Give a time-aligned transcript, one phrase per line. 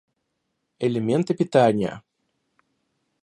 [0.79, 2.01] Элементы питания